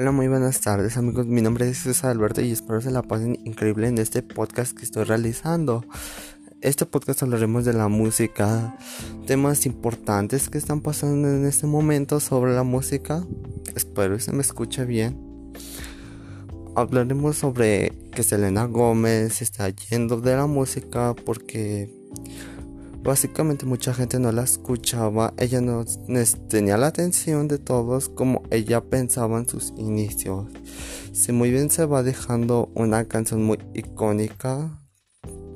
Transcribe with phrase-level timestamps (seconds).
[0.00, 3.38] Hola, muy buenas tardes amigos, mi nombre es César Alberto y espero se la pasen
[3.44, 5.84] increíble en este podcast que estoy realizando.
[6.62, 8.78] Este podcast hablaremos de la música,
[9.26, 13.22] temas importantes que están pasando en este momento sobre la música.
[13.74, 15.18] Espero que se me escuche bien.
[16.76, 21.94] Hablaremos sobre que Selena Gómez está yendo de la música porque
[23.02, 25.86] Básicamente mucha gente no la escuchaba, ella no
[26.48, 30.46] tenía la atención de todos como ella pensaba en sus inicios.
[31.12, 34.78] Si muy bien se va dejando una canción muy icónica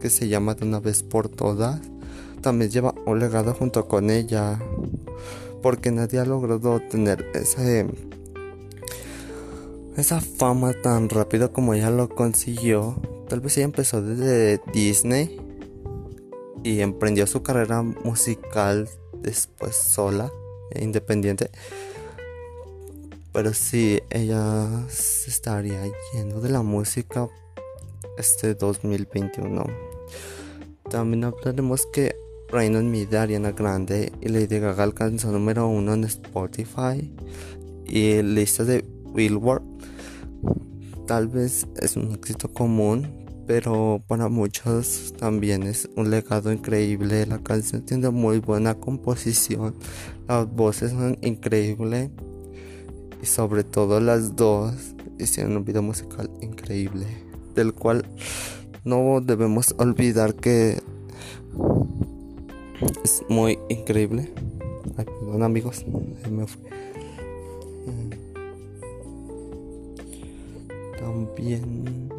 [0.00, 1.82] que se llama De una vez por todas,
[2.40, 4.58] también lleva un legado junto con ella,
[5.62, 7.86] porque nadie ha logrado tener ese
[9.98, 12.96] esa fama tan rápido como ella lo consiguió.
[13.28, 15.43] Tal vez ella empezó desde Disney
[16.64, 20.32] y emprendió su carrera musical después sola,
[20.72, 21.50] e independiente.
[23.32, 25.80] Pero sí, ella se estaría
[26.12, 27.28] yendo de la música
[28.16, 29.64] este 2021.
[30.90, 32.16] También hablaremos que
[32.48, 37.12] Reino Mid, Ariana Grande y Lady Gaga alcanzó número uno en Spotify
[37.86, 38.84] y lista de
[39.14, 39.62] Billboard.
[41.06, 47.26] Tal vez es un éxito común, pero para muchos también es un legado increíble.
[47.26, 49.74] La canción tiene muy buena composición,
[50.28, 52.10] las voces son increíbles
[53.22, 54.74] y sobre todo las dos
[55.18, 57.06] hicieron un video musical increíble,
[57.54, 58.04] del cual
[58.84, 60.80] no debemos olvidar que
[63.04, 64.32] es muy increíble.
[64.96, 65.84] Ay, perdón amigos,
[66.30, 66.74] me fue.
[70.98, 72.13] También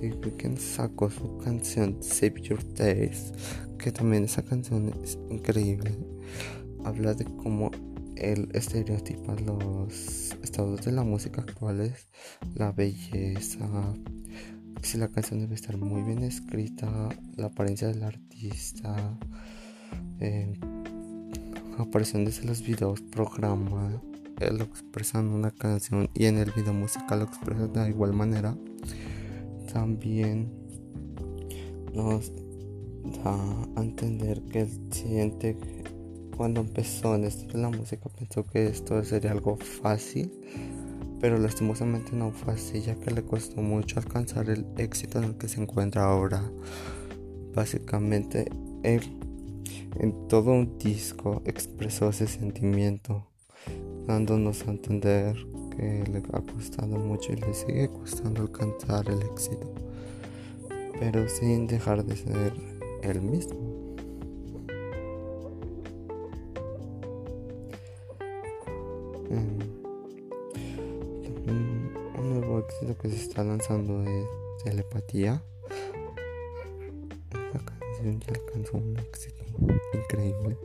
[0.00, 3.32] Weeknd sacó su canción Save Your Days,
[3.78, 5.96] que también esa canción es increíble.
[6.84, 7.70] Habla de cómo
[8.16, 12.08] él estereotipa los estados de la música actuales,
[12.54, 13.94] la belleza,
[14.82, 19.18] si la canción debe estar muy bien escrita, la apariencia del artista,
[20.20, 20.58] eh,
[21.78, 24.00] aparición desde los videos, programa,
[24.40, 28.12] él lo expresa en una canción y en el video musical lo expresa de igual
[28.12, 28.56] manera
[29.72, 30.50] también
[31.94, 32.32] nos
[33.24, 33.34] da
[33.76, 35.56] a entender que el siguiente
[36.36, 40.30] cuando empezó en esto la música pensó que esto sería algo fácil
[41.20, 45.34] pero lastimosamente no fue así ya que le costó mucho alcanzar el éxito en el
[45.36, 46.42] que se encuentra ahora.
[47.54, 48.48] Básicamente
[48.84, 49.02] él
[49.98, 53.26] en todo un disco expresó ese sentimiento
[54.06, 55.36] dándonos a entender
[55.78, 59.70] le ha costado mucho y le sigue costando alcanzar el éxito,
[60.98, 62.52] pero sin dejar de ser
[63.02, 63.58] el mismo.
[69.30, 69.58] Mm.
[72.18, 74.26] un nuevo éxito que se está lanzando es
[74.64, 75.42] Telepatía.
[77.30, 79.44] Esta canción ya alcanzó un éxito
[79.94, 80.56] increíble,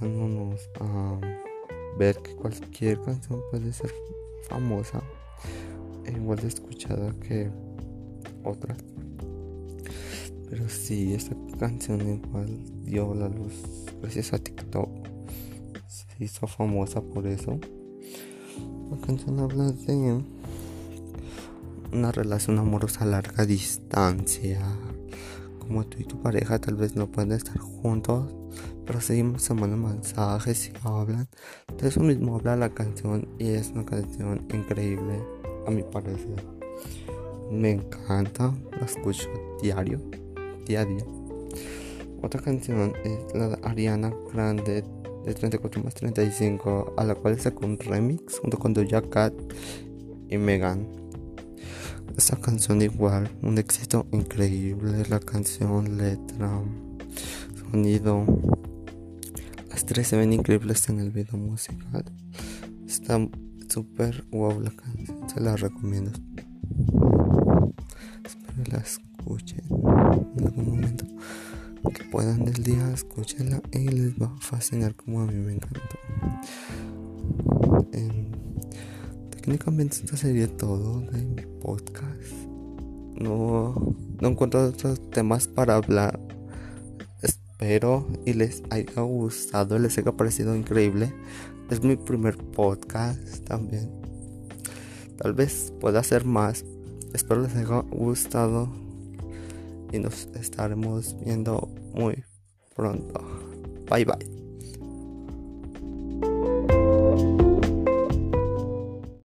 [0.00, 1.18] dándonos a
[1.98, 3.92] ver que cualquier canción puede ser
[4.48, 5.02] famosa
[6.16, 7.50] igual escuchada que
[8.44, 8.78] otras.
[10.48, 13.54] Pero si esta canción igual dio la luz
[14.00, 14.88] gracias a TikTok.
[15.86, 17.58] Se hizo famosa por eso.
[18.90, 20.22] La canción habla de
[21.92, 24.60] una relación amorosa a larga distancia.
[25.70, 28.34] Como tú y tu pareja tal vez no pueden estar juntos
[28.84, 31.28] pero seguimos mandando mensajes y hablan.
[31.80, 35.22] De eso mismo habla la canción y es una canción increíble,
[35.64, 36.44] a mi parecer.
[37.52, 39.28] Me encanta, la escucho
[39.62, 40.00] diario,
[40.66, 40.84] día.
[42.20, 44.82] Otra canción es la de Ariana Grande
[45.24, 49.34] de 34 más 35, a la cual sacó un remix junto con Doja Cat
[50.28, 50.99] y Megan.
[52.20, 56.60] Esta canción igual, un éxito increíble, la canción, letra,
[57.58, 58.26] sonido,
[59.70, 62.04] las tres se ven increíbles en el video musical.
[62.86, 63.18] Está
[63.70, 66.12] súper wow la canción, se la recomiendo.
[68.22, 69.64] Espero la escuchen
[70.36, 71.06] en algún momento.
[71.94, 75.80] Que puedan del día, escúchenla y les va a fascinar como a mí me encantó.
[79.50, 82.32] Técnicamente esto sería todo de mi podcast.
[83.16, 86.20] No, no encuentro otros temas para hablar
[87.20, 91.12] Espero y les haya gustado, les haya parecido increíble.
[91.68, 93.90] Es mi primer podcast también.
[95.18, 96.64] Tal vez pueda hacer más.
[97.12, 98.68] Espero les haya gustado
[99.92, 102.22] y nos estaremos viendo muy
[102.76, 103.20] pronto.
[103.90, 104.39] Bye bye.